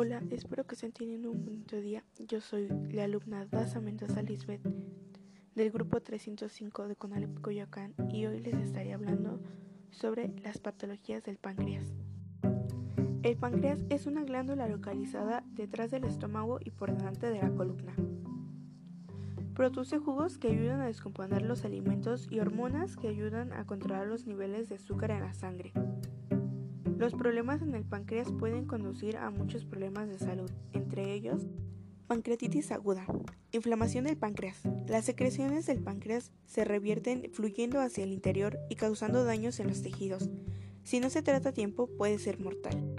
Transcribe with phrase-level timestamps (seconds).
[0.00, 2.04] Hola, espero que estén teniendo un bonito día.
[2.20, 4.62] Yo soy la alumna Daza Mendoza Lisbeth
[5.56, 9.40] del grupo 305 de Conalep Coyoacán y hoy les estaré hablando
[9.90, 11.84] sobre las patologías del páncreas.
[13.24, 17.96] El páncreas es una glándula localizada detrás del estómago y por delante de la columna.
[19.52, 24.28] Produce jugos que ayudan a descomponer los alimentos y hormonas que ayudan a controlar los
[24.28, 25.72] niveles de azúcar en la sangre.
[26.98, 31.46] Los problemas en el páncreas pueden conducir a muchos problemas de salud, entre ellos
[32.08, 33.06] pancreatitis aguda,
[33.52, 34.62] inflamación del páncreas.
[34.88, 39.82] Las secreciones del páncreas se revierten fluyendo hacia el interior y causando daños en los
[39.82, 40.28] tejidos.
[40.82, 42.96] Si no se trata a tiempo puede ser mortal.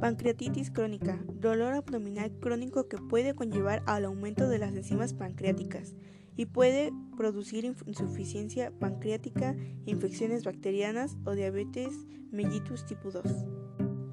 [0.00, 5.94] Pancreatitis crónica, dolor abdominal crónico que puede conllevar al aumento de las enzimas pancreáticas
[6.36, 11.94] y puede producir insuficiencia pancreática, infecciones bacterianas o diabetes
[12.30, 13.24] mellitus tipo 2.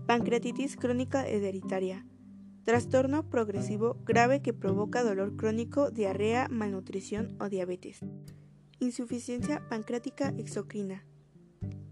[0.07, 2.05] Pancreatitis crónica hereditaria.
[2.63, 7.99] Trastorno progresivo grave que provoca dolor crónico, diarrea, malnutrición o diabetes.
[8.80, 11.05] Insuficiencia pancreática exocrina.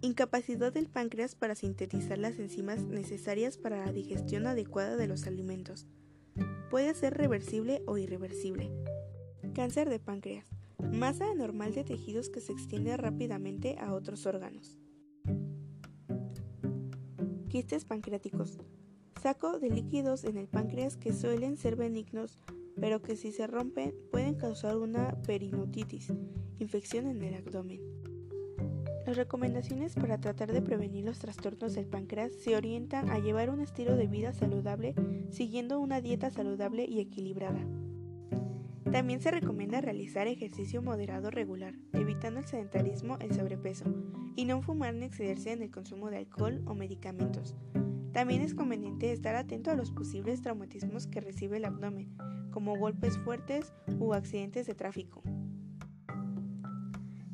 [0.04, 5.86] Incapacidad del páncreas para sintetizar las enzimas necesarias para la digestión adecuada de los alimentos.
[6.72, 8.72] Puede ser reversible o irreversible.
[9.54, 10.48] Cáncer de páncreas.
[10.92, 14.80] Masa anormal de tejidos que se extiende rápidamente a otros órganos.
[17.50, 18.58] Quistes pancreáticos.
[19.22, 22.42] Saco de líquidos en el páncreas que suelen ser benignos,
[22.80, 26.12] pero que si se rompen pueden causar una perinotitis,
[26.58, 28.11] infección en el abdomen.
[29.06, 33.60] Las recomendaciones para tratar de prevenir los trastornos del páncreas se orientan a llevar un
[33.60, 34.94] estilo de vida saludable
[35.32, 37.60] siguiendo una dieta saludable y equilibrada.
[38.92, 43.86] También se recomienda realizar ejercicio moderado regular, evitando el sedentarismo, el sobrepeso,
[44.36, 47.56] y no fumar ni excederse en el consumo de alcohol o medicamentos.
[48.12, 52.16] También es conveniente estar atento a los posibles traumatismos que recibe el abdomen,
[52.52, 55.24] como golpes fuertes u accidentes de tráfico.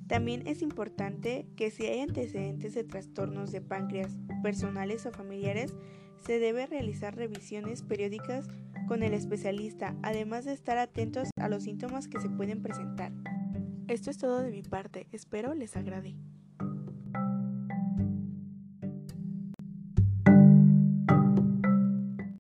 [0.08, 5.76] También es importante que si hay antecedentes de trastornos de páncreas personales o familiares,
[6.26, 8.48] se debe realizar revisiones periódicas
[8.88, 13.12] con el especialista, además de estar atentos a los síntomas que se pueden presentar.
[13.88, 16.16] Esto es todo de mi parte, espero les agrade.